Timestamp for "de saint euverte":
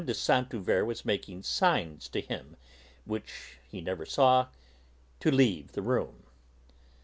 0.03-0.87